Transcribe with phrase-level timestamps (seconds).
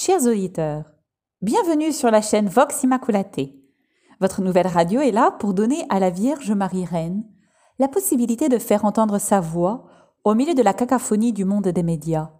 [0.00, 0.84] Chers auditeurs,
[1.42, 3.50] bienvenue sur la chaîne Vox Immaculate.
[4.20, 7.24] Votre nouvelle radio est là pour donner à la Vierge Marie Reine
[7.80, 9.86] la possibilité de faire entendre sa voix
[10.22, 12.30] au milieu de la cacophonie du monde des médias.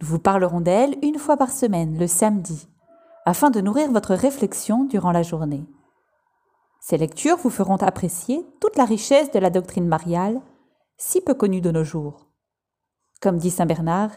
[0.00, 2.66] Nous vous parlerons d'elle une fois par semaine, le samedi,
[3.24, 5.66] afin de nourrir votre réflexion durant la journée.
[6.80, 10.40] Ces lectures vous feront apprécier toute la richesse de la doctrine mariale,
[10.96, 12.26] si peu connue de nos jours.
[13.22, 14.10] Comme dit Saint Bernard,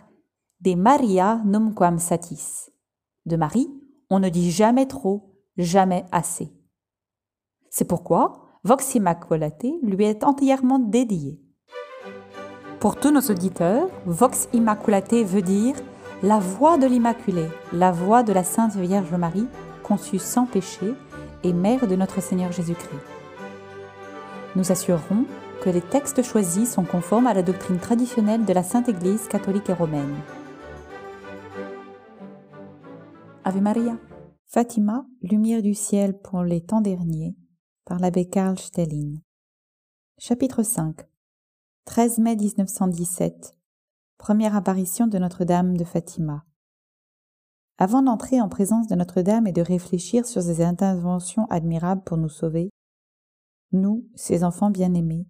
[0.62, 2.70] de Maria numquam satis.
[3.25, 3.70] De Marie,
[4.11, 6.54] on ne dit jamais trop, jamais assez.
[7.71, 11.42] C'est pourquoi Vox Immaculate lui est entièrement dédié.
[12.79, 15.75] Pour tous nos auditeurs, Vox Immaculate veut dire
[16.21, 19.48] la voix de l'Immaculée, la voix de la Sainte Vierge Marie,
[19.82, 20.93] conçue sans péché
[21.43, 23.01] et mère de notre Seigneur Jésus-Christ.
[24.56, 25.25] Nous assurerons
[25.64, 29.70] que les textes choisis sont conformes à la doctrine traditionnelle de la Sainte Église catholique
[29.70, 30.15] et romaine.
[33.44, 33.97] Ave Maria.
[34.45, 37.36] Fatima, lumière du ciel pour les temps derniers,
[37.86, 39.16] par l'abbé Karl Stellin.
[40.20, 41.09] Chapitre 5
[41.86, 43.58] 13 mai 1917
[44.20, 46.45] Première apparition de Notre-Dame de Fatima.
[47.80, 52.30] Avant d'entrer en présence de Notre-Dame et de réfléchir sur ses interventions admirables pour nous
[52.30, 52.70] sauver,
[53.72, 55.26] nous, ses enfants bien-aimés,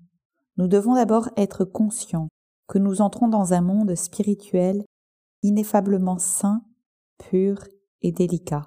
[0.57, 2.27] nous devons d'abord être conscients
[2.67, 4.83] que nous entrons dans un monde spirituel
[5.43, 6.65] ineffablement saint,
[7.17, 7.63] pur
[8.01, 8.65] et délicat.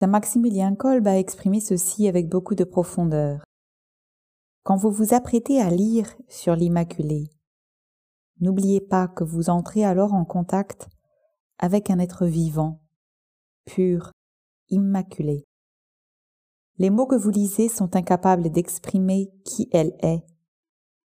[0.00, 3.44] Saint Maximilien Kolb a exprimé ceci avec beaucoup de profondeur.
[4.62, 7.30] Quand vous vous apprêtez à lire sur l'Immaculée,
[8.40, 10.88] n'oubliez pas que vous entrez alors en contact
[11.58, 12.80] avec un être vivant,
[13.64, 14.12] pur,
[14.68, 15.44] immaculé.
[16.76, 20.24] Les mots que vous lisez sont incapables d'exprimer qui elle est,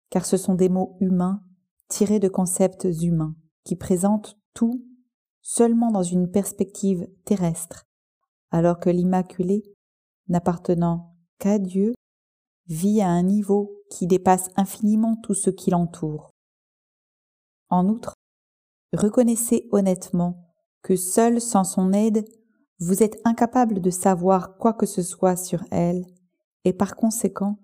[0.10, 1.44] car ce sont des mots humains
[1.90, 4.86] tirés de concepts humains qui présentent tout
[5.42, 7.86] seulement dans une perspective terrestre,
[8.52, 9.64] alors que l'Immaculée,
[10.28, 11.94] n'appartenant qu'à Dieu,
[12.68, 16.30] vit à un niveau qui dépasse infiniment tout ce qui l'entoure.
[17.70, 18.14] En outre,
[18.94, 20.46] reconnaissez honnêtement
[20.82, 22.26] que seul sans son aide,
[22.80, 26.06] vous êtes incapable de savoir quoi que ce soit sur elle,
[26.64, 27.60] et par conséquent,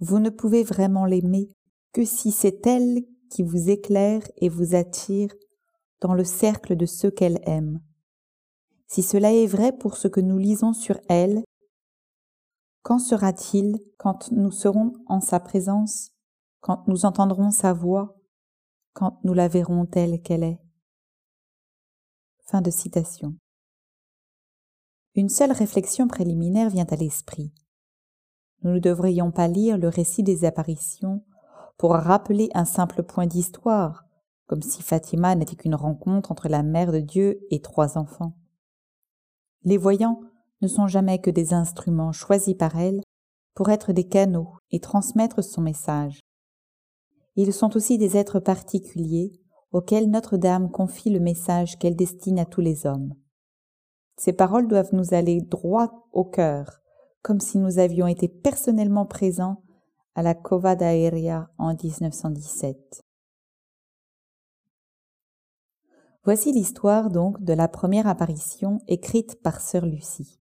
[0.00, 1.50] vous ne pouvez vraiment l'aimer
[1.92, 5.34] que si c'est elle qui vous éclaire et vous attire
[6.00, 7.80] dans le cercle de ceux qu'elle aime.
[8.86, 11.42] Si cela est vrai pour ce que nous lisons sur elle,
[12.82, 16.12] qu'en sera-t-il quand nous serons en sa présence,
[16.60, 18.16] quand nous entendrons sa voix,
[18.92, 20.60] quand nous la verrons telle qu'elle est?
[22.44, 23.34] Fin de citation.
[25.14, 27.52] Une seule réflexion préliminaire vient à l'esprit.
[28.62, 31.24] Nous ne devrions pas lire le récit des apparitions
[31.76, 34.05] pour rappeler un simple point d'histoire,
[34.46, 38.36] comme si Fatima n'était qu'une rencontre entre la mère de Dieu et trois enfants.
[39.64, 40.20] Les voyants
[40.62, 43.02] ne sont jamais que des instruments choisis par elle
[43.54, 46.20] pour être des canaux et transmettre son message.
[47.34, 49.32] Ils sont aussi des êtres particuliers
[49.72, 53.14] auxquels Notre-Dame confie le message qu'elle destine à tous les hommes.
[54.16, 56.80] Ces paroles doivent nous aller droit au cœur,
[57.22, 59.62] comme si nous avions été personnellement présents
[60.14, 63.05] à la Cova d'Aéria en 1917.
[66.26, 70.40] Voici l'histoire donc de la première apparition écrite par sœur Lucie.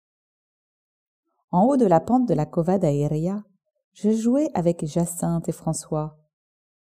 [1.52, 3.44] En haut de la pente de la cova d'Aéria,
[3.94, 6.18] je jouais avec Jacinthe et François.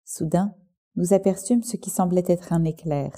[0.06, 0.54] Soudain,
[0.96, 3.12] nous aperçûmes ce qui semblait être un éclair.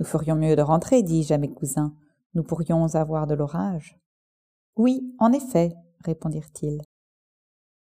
[0.00, 1.94] Nous ferions mieux de rentrer, dis-je à mes cousins.
[2.34, 3.96] Nous pourrions avoir de l'orage.
[4.74, 6.82] Oui, en effet, répondirent-ils.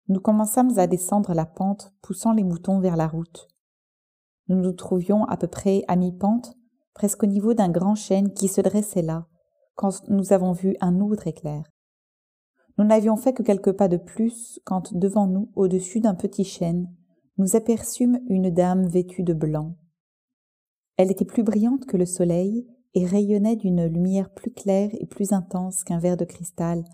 [0.09, 3.49] Nous commençâmes à descendre la pente, poussant les moutons vers la route.
[4.49, 6.55] Nous nous trouvions à peu près à mi-pente,
[6.95, 9.27] presque au niveau d'un grand chêne qui se dressait là,
[9.75, 11.65] quand nous avons vu un autre éclair.
[12.79, 16.89] Nous n'avions fait que quelques pas de plus quand devant nous, au-dessus d'un petit chêne,
[17.37, 19.77] nous aperçûmes une dame vêtue de blanc.
[20.97, 25.33] Elle était plus brillante que le soleil et rayonnait d'une lumière plus claire et plus
[25.33, 26.85] intense qu'un verre de cristal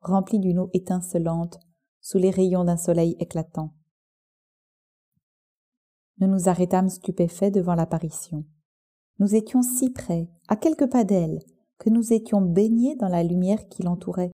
[0.00, 1.60] rempli d'une eau étincelante
[2.00, 3.72] sous les rayons d'un soleil éclatant.
[6.22, 8.44] Nous nous arrêtâmes stupéfaits devant l'apparition.
[9.18, 11.40] Nous étions si près, à quelques pas d'elle,
[11.78, 14.30] que nous étions baignés dans la lumière qui l'entourait,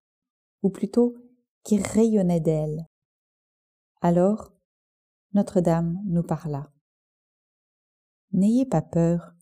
[0.62, 1.16] ou plutôt
[1.64, 2.84] qui rayonnait d'elle.
[4.02, 4.52] Alors,
[5.32, 6.70] Notre-Dame nous parla.
[8.32, 9.32] N'ayez pas peur,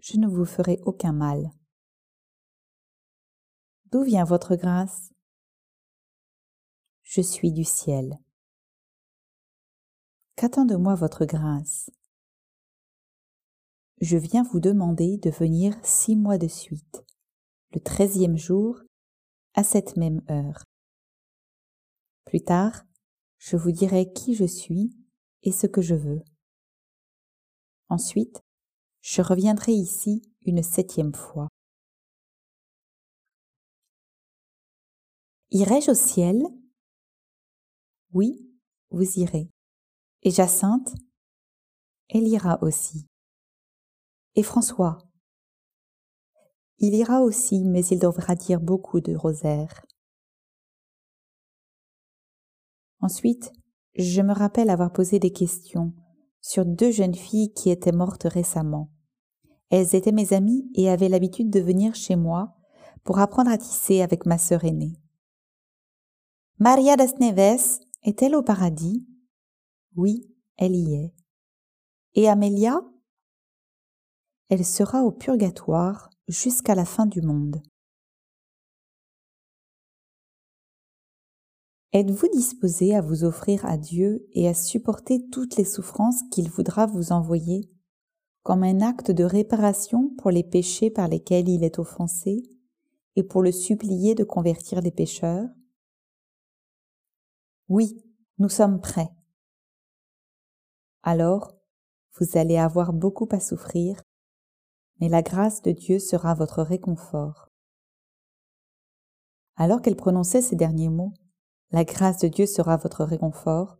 [0.00, 1.48] je ne vous ferai aucun mal.
[3.92, 5.12] D'où vient votre grâce?
[7.04, 8.18] Je suis du ciel.
[10.38, 11.90] Qu'attend de moi votre grâce?
[14.00, 17.04] Je viens vous demander de venir six mois de suite,
[17.74, 18.80] le treizième jour,
[19.54, 20.62] à cette même heure.
[22.24, 22.84] Plus tard,
[23.38, 24.96] je vous dirai qui je suis
[25.42, 26.22] et ce que je veux.
[27.88, 28.40] Ensuite,
[29.00, 31.48] je reviendrai ici une septième fois.
[35.50, 36.40] Irai-je au ciel?
[38.12, 38.48] Oui,
[38.90, 39.50] vous irez.
[40.22, 40.94] Et Jacinthe
[42.08, 43.06] Elle ira aussi.
[44.34, 44.98] Et François
[46.78, 49.84] Il ira aussi, mais il devra dire beaucoup de rosaires.
[53.00, 53.52] Ensuite,
[53.96, 55.92] je me rappelle avoir posé des questions
[56.40, 58.90] sur deux jeunes filles qui étaient mortes récemment.
[59.70, 62.56] Elles étaient mes amies et avaient l'habitude de venir chez moi
[63.04, 65.00] pour apprendre à tisser avec ma sœur aînée.
[66.58, 69.07] Maria das Neves est-elle au paradis?
[69.96, 71.14] Oui, elle y est.
[72.14, 72.80] Et Amelia
[74.48, 77.62] Elle sera au purgatoire jusqu'à la fin du monde.
[81.92, 86.86] Êtes-vous disposé à vous offrir à Dieu et à supporter toutes les souffrances qu'il voudra
[86.86, 87.70] vous envoyer,
[88.42, 92.42] comme un acte de réparation pour les péchés par lesquels il est offensé,
[93.16, 95.48] et pour le supplier de convertir les pécheurs?
[97.68, 98.04] Oui,
[98.38, 99.10] nous sommes prêts.
[101.10, 101.54] Alors,
[102.20, 104.02] vous allez avoir beaucoup à souffrir,
[105.00, 107.48] mais la grâce de Dieu sera votre réconfort.
[109.56, 111.14] Alors qu'elle prononçait ces derniers mots,
[111.70, 113.78] la grâce de Dieu sera votre réconfort.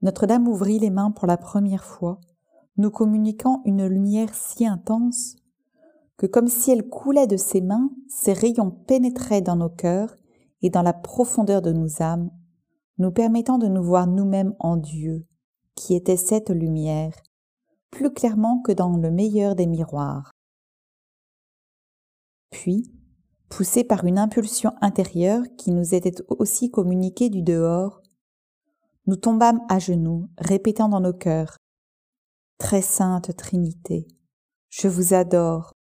[0.00, 2.20] Notre-Dame ouvrit les mains pour la première fois,
[2.76, 5.34] nous communiquant une lumière si intense
[6.18, 10.14] que comme si elle coulait de ses mains, ses rayons pénétraient dans nos cœurs
[10.62, 12.30] et dans la profondeur de nos âmes,
[12.98, 15.27] nous permettant de nous voir nous-mêmes en Dieu,
[15.78, 17.14] qui était cette lumière,
[17.90, 20.32] plus clairement que dans le meilleur des miroirs.
[22.50, 22.92] Puis,
[23.48, 28.02] poussés par une impulsion intérieure qui nous était aussi communiquée du dehors,
[29.06, 31.56] nous tombâmes à genoux, répétant dans nos cœurs
[32.58, 34.08] Très sainte Trinité,
[34.70, 35.72] je vous adore,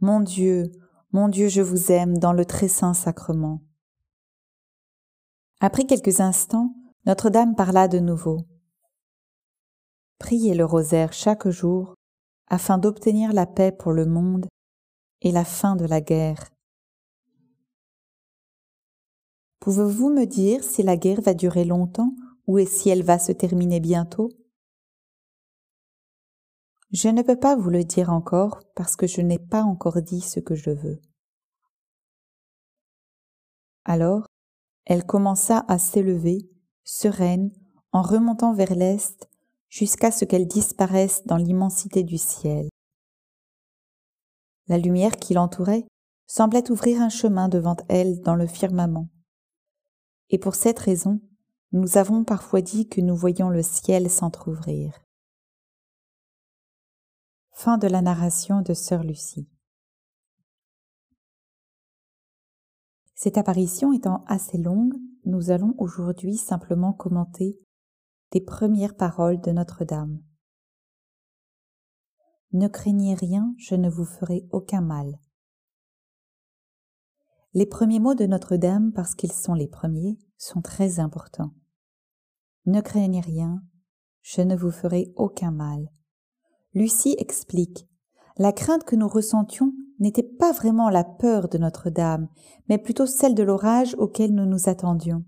[0.00, 0.72] mon Dieu,
[1.12, 3.62] mon Dieu, je vous aime dans le très saint sacrement.
[5.60, 6.74] Après quelques instants,
[7.06, 8.38] Notre-Dame parla de nouveau.
[10.18, 11.94] Priez le rosaire chaque jour
[12.48, 14.46] afin d'obtenir la paix pour le monde
[15.20, 16.50] et la fin de la guerre.
[19.60, 22.14] Pouvez-vous me dire si la guerre va durer longtemps
[22.46, 24.28] ou si elle va se terminer bientôt?
[26.92, 30.20] Je ne peux pas vous le dire encore parce que je n'ai pas encore dit
[30.20, 31.00] ce que je veux.
[33.84, 34.26] Alors,
[34.84, 36.48] elle commença à s'élever,
[36.84, 37.50] sereine,
[37.92, 39.28] en remontant vers l'est,
[39.68, 42.68] jusqu'à ce qu'elle disparaisse dans l'immensité du ciel.
[44.68, 45.86] La lumière qui l'entourait
[46.26, 49.08] semblait ouvrir un chemin devant elle dans le firmament.
[50.30, 51.20] Et pour cette raison,
[51.72, 55.04] nous avons parfois dit que nous voyons le ciel s'entr'ouvrir.
[57.52, 59.48] Fin de la narration de Sœur Lucie.
[63.14, 67.58] Cette apparition étant assez longue, nous allons aujourd'hui simplement commenter
[68.36, 70.20] des premières paroles de Notre-Dame.
[72.52, 75.18] Ne craignez rien, je ne vous ferai aucun mal.
[77.54, 81.54] Les premiers mots de Notre-Dame, parce qu'ils sont les premiers, sont très importants.
[82.66, 83.62] Ne craignez rien,
[84.20, 85.90] je ne vous ferai aucun mal.
[86.74, 87.88] Lucie explique,
[88.36, 92.28] la crainte que nous ressentions n'était pas vraiment la peur de Notre-Dame,
[92.68, 95.24] mais plutôt celle de l'orage auquel nous nous attendions.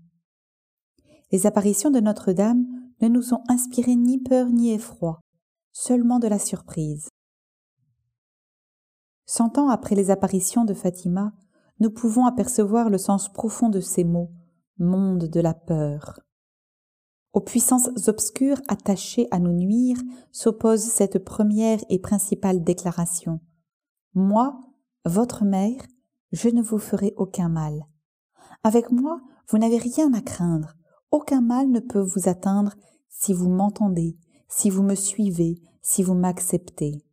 [1.31, 5.21] Les apparitions de Notre-Dame ne nous ont inspiré ni peur ni effroi,
[5.71, 7.09] seulement de la surprise.
[9.25, 11.33] Cent ans après les apparitions de Fatima,
[11.79, 14.31] nous pouvons apercevoir le sens profond de ces mots,
[14.77, 16.19] monde de la peur.
[17.31, 19.97] Aux puissances obscures attachées à nous nuire
[20.31, 23.39] s'oppose cette première et principale déclaration.
[24.15, 24.59] Moi,
[25.05, 25.81] votre mère,
[26.31, 27.85] je ne vous ferai aucun mal.
[28.63, 30.75] Avec moi, vous n'avez rien à craindre.
[31.11, 32.75] Aucun mal ne peut vous atteindre
[33.09, 37.03] si vous m'entendez, si vous me suivez, si vous m'acceptez.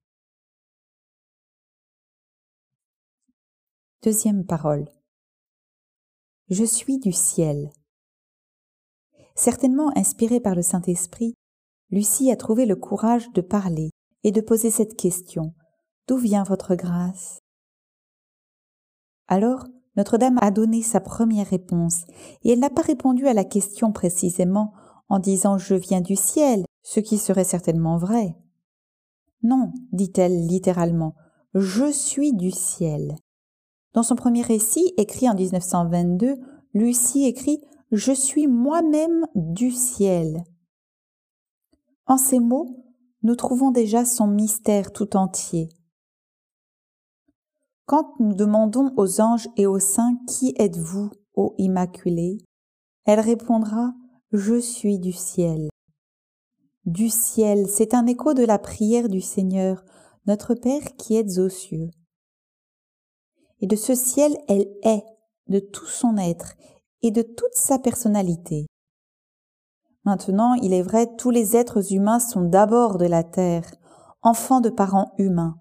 [4.02, 4.88] Deuxième parole.
[6.48, 7.72] Je suis du ciel.
[9.34, 11.34] Certainement inspirée par le Saint-Esprit,
[11.90, 13.90] Lucie a trouvé le courage de parler
[14.22, 15.54] et de poser cette question.
[16.06, 17.38] D'où vient votre grâce?
[19.28, 22.04] Alors, Notre-Dame a donné sa première réponse,
[22.44, 24.72] et elle n'a pas répondu à la question précisément
[25.08, 28.36] en disant Je viens du ciel, ce qui serait certainement vrai.
[29.42, 31.14] Non, dit-elle littéralement,
[31.54, 33.16] je suis du ciel.
[33.94, 36.36] Dans son premier récit, écrit en 1922,
[36.74, 40.44] Lucie écrit Je suis moi-même du ciel.
[42.06, 42.84] En ces mots,
[43.22, 45.70] nous trouvons déjà son mystère tout entier.
[47.86, 52.38] Quand nous demandons aux anges et aux saints Qui êtes-vous, ô Immaculée?
[53.04, 53.92] Elle répondra
[54.32, 55.68] Je suis du ciel.
[56.84, 59.84] Du ciel, c'est un écho de la prière du Seigneur,
[60.26, 61.90] notre Père qui êtes aux cieux.
[63.60, 65.04] Et de ce ciel, elle est,
[65.46, 66.54] de tout son être
[67.02, 68.66] et de toute sa personnalité.
[70.04, 73.70] Maintenant, il est vrai, tous les êtres humains sont d'abord de la terre,
[74.22, 75.60] enfants de parents humains.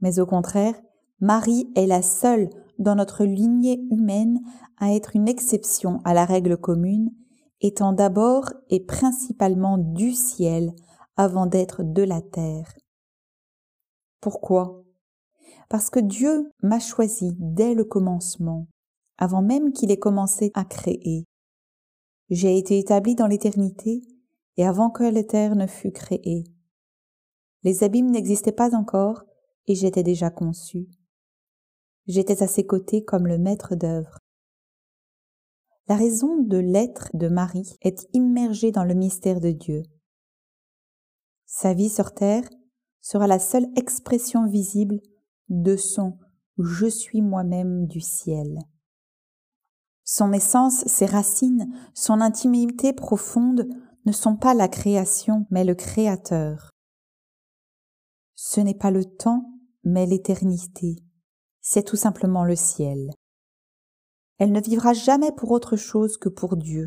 [0.00, 0.74] Mais au contraire,
[1.20, 4.40] Marie est la seule dans notre lignée humaine
[4.76, 7.10] à être une exception à la règle commune,
[7.62, 10.74] étant d'abord et principalement du ciel
[11.16, 12.74] avant d'être de la terre.
[14.20, 14.84] Pourquoi?
[15.70, 18.66] Parce que Dieu m'a choisi dès le commencement,
[19.16, 21.24] avant même qu'il ait commencé à créer.
[22.28, 24.02] J'ai été établi dans l'éternité
[24.58, 26.44] et avant que la terre ne fût créée.
[27.62, 29.22] Les abîmes n'existaient pas encore
[29.66, 30.86] et j'étais déjà conçu.
[32.06, 34.18] J'étais à ses côtés comme le maître d'œuvre.
[35.88, 39.82] La raison de l'être de Marie est immergée dans le mystère de Dieu.
[41.46, 42.48] Sa vie sur terre
[43.00, 45.00] sera la seule expression visible
[45.48, 46.18] de son
[46.58, 48.58] Je suis moi-même du ciel.
[50.02, 53.68] Son essence, ses racines, son intimité profonde
[54.06, 56.70] ne sont pas la création, mais le Créateur.
[58.36, 59.50] Ce n'est pas le temps,
[59.82, 60.96] mais l'éternité.
[61.68, 63.10] C'est tout simplement le ciel.
[64.38, 66.86] Elle ne vivra jamais pour autre chose que pour Dieu.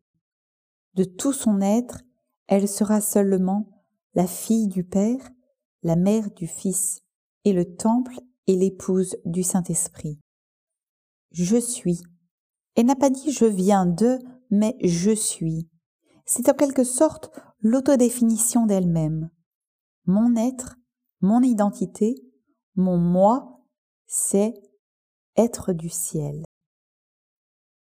[0.93, 1.99] De tout son être,
[2.47, 3.83] elle sera seulement
[4.13, 5.29] la fille du Père,
[5.83, 7.01] la mère du Fils,
[7.43, 8.15] et le temple
[8.47, 10.17] et l'épouse du Saint-Esprit.
[11.31, 11.99] Je suis
[12.75, 14.19] elle n'a pas dit je viens de,
[14.49, 15.67] mais je suis.
[16.25, 19.29] C'est en quelque sorte l'autodéfinition d'elle-même.
[20.05, 20.77] Mon être,
[21.19, 22.15] mon identité,
[22.75, 23.65] mon moi,
[24.07, 24.53] c'est
[25.39, 26.43] être du ciel.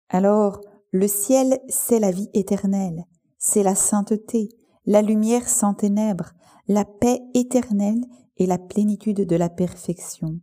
[0.09, 0.61] Alors,
[0.93, 3.05] le ciel, c'est la vie éternelle,
[3.39, 4.49] c'est la sainteté,
[4.87, 6.33] la lumière sans ténèbres,
[6.69, 8.01] la paix éternelle
[8.37, 10.41] et la plénitude de la perfection.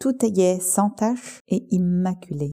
[0.00, 2.50] Tout y est sans tache et immaculé.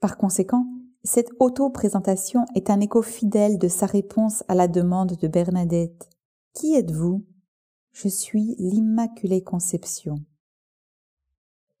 [0.00, 0.66] Par conséquent,
[1.04, 6.08] cette auto-présentation est un écho fidèle de sa réponse à la demande de Bernadette.
[6.52, 7.24] Qui êtes-vous?
[7.92, 10.16] Je suis l'Immaculée Conception.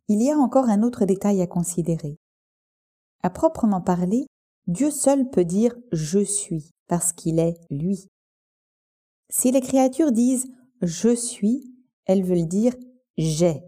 [0.08, 2.16] Il y a encore un autre détail à considérer.
[3.22, 4.26] À proprement parler,
[4.68, 8.06] Dieu seul peut dire je suis, parce qu'il est lui.
[9.30, 10.46] Si les créatures disent
[10.80, 12.74] je suis, elles veulent dire
[13.16, 13.62] j'ai.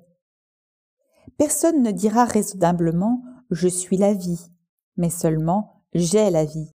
[1.37, 4.51] Personne ne dira raisonnablement je suis la vie,
[4.97, 6.71] mais seulement j'ai la vie.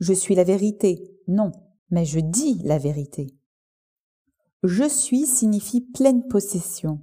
[0.00, 1.50] Je suis la vérité, non,
[1.90, 3.34] mais je dis la vérité.
[4.62, 7.00] Je suis signifie pleine possession.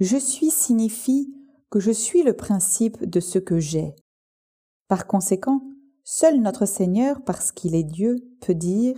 [0.00, 1.34] Je suis signifie
[1.70, 3.94] que je suis le principe de ce que j'ai.
[4.86, 5.60] Par conséquent,
[6.04, 8.96] seul notre Seigneur, parce qu'il est Dieu, peut dire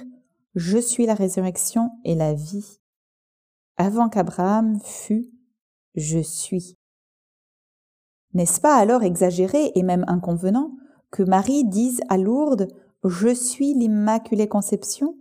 [0.54, 2.78] Je suis la résurrection et la vie.
[3.78, 5.30] Avant qu'Abraham fût,
[5.94, 6.76] je suis.
[8.34, 10.76] N'est-ce pas alors exagéré et même inconvenant
[11.10, 12.68] que Marie dise à Lourdes
[13.04, 15.16] Je suis l'Immaculée Conception?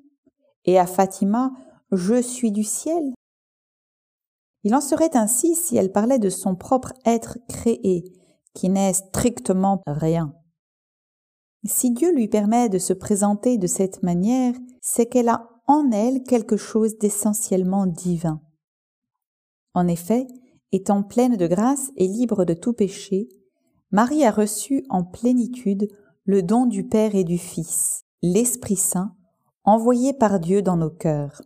[0.65, 1.53] Et à Fatima
[1.91, 3.13] Je suis du ciel?
[4.63, 8.03] Il en serait ainsi si elle parlait de son propre être créé,
[8.53, 10.33] qui n'est strictement rien.
[11.65, 16.23] Si Dieu lui permet de se présenter de cette manière, c'est qu'elle a en elle
[16.23, 18.41] quelque chose d'essentiellement divin.
[19.73, 20.27] En effet,
[20.71, 23.29] étant pleine de grâce et libre de tout péché,
[23.91, 25.87] Marie a reçu en plénitude
[26.25, 29.15] le don du Père et du Fils, l'Esprit Saint,
[29.63, 31.41] envoyé par Dieu dans nos cœurs.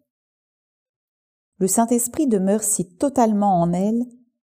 [1.64, 4.04] Le Saint-Esprit demeure si totalement en elle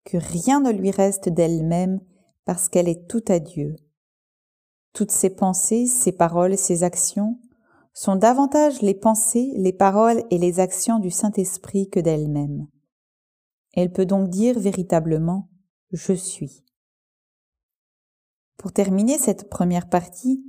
[0.06, 2.02] que rien ne lui reste d'elle-même
[2.46, 3.78] parce qu'elle est tout à Dieu.
[4.94, 7.40] Toutes ses pensées, ses paroles, ses actions
[7.94, 12.68] sont davantage les pensées, les paroles et les actions du Saint-Esprit que d'elle-même.
[13.74, 15.50] Elle peut donc dire véritablement
[15.92, 16.64] Je suis.
[18.58, 20.46] Pour terminer cette première partie,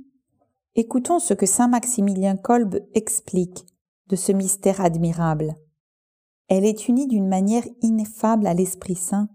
[0.75, 3.65] écoutons ce que saint Maximilien Kolb explique
[4.09, 5.55] de ce mystère admirable.
[6.53, 9.29] Elle est unie d'une manière ineffable à l'Esprit Saint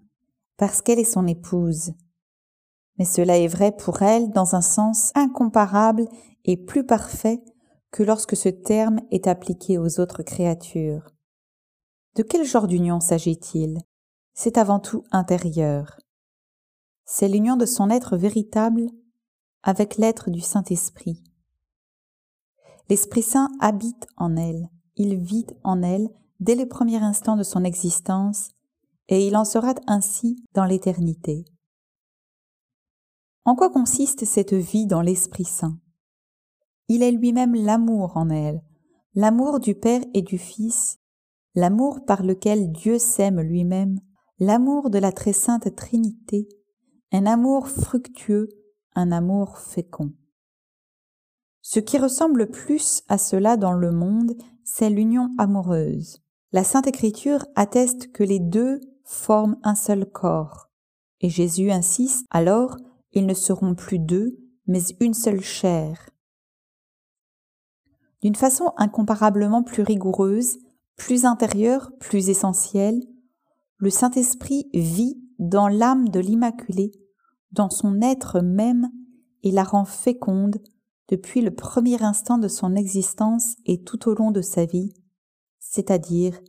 [0.58, 1.94] parce qu'elle est son épouse.
[2.98, 6.04] Mais cela est vrai pour elle dans un sens incomparable
[6.44, 7.42] et plus parfait
[7.90, 11.08] que lorsque ce terme est appliqué aux autres créatures.
[12.16, 13.78] De quel genre d'union s'agit-il?
[14.34, 15.98] C'est avant tout intérieur.
[17.06, 18.90] C'est l'union de son être véritable
[19.62, 21.24] avec l'être du Saint-Esprit.
[22.90, 27.64] L'Esprit Saint habite en elle, il vit en elle dès le premier instant de son
[27.64, 28.50] existence,
[29.08, 31.44] et il en sera ainsi dans l'éternité.
[33.44, 35.78] En quoi consiste cette vie dans l'Esprit Saint?
[36.88, 38.62] Il est lui-même l'amour en elle,
[39.14, 40.98] l'amour du Père et du Fils,
[41.54, 44.00] l'amour par lequel Dieu s'aime lui-même,
[44.38, 46.48] l'amour de la très sainte Trinité,
[47.12, 48.48] un amour fructueux,
[48.94, 50.12] un amour fécond.
[51.62, 56.22] Ce qui ressemble plus à cela dans le monde, c'est l'union amoureuse.
[56.52, 60.70] La Sainte Écriture atteste que les deux forment un seul corps.
[61.20, 62.76] Et Jésus insiste, alors
[63.12, 64.38] ils ne seront plus deux,
[64.68, 66.10] mais une seule chair.
[68.22, 70.58] D'une façon incomparablement plus rigoureuse,
[70.96, 73.00] plus intérieure, plus essentielle,
[73.78, 76.92] le Saint-Esprit vit dans l'âme de l'Immaculée,
[77.50, 78.88] dans son être même,
[79.42, 80.58] et la rend féconde
[81.08, 84.92] depuis le premier instant de son existence et tout au long de sa vie,
[85.76, 86.40] c'est-à-dire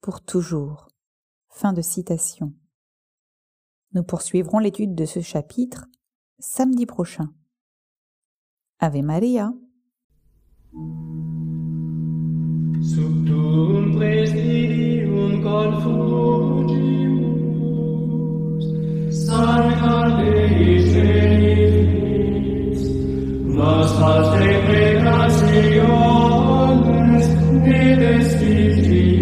[0.00, 0.86] pour toujours.
[1.48, 2.52] Fin de citation.
[3.94, 5.86] Nous poursuivrons l'étude de ce chapitre
[6.38, 7.32] samedi prochain.
[8.78, 9.52] Ave Maria.
[12.80, 15.42] Subtum presidium
[27.66, 29.15] ne despicias